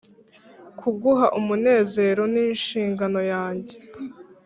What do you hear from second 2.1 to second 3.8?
ninshingano yanjye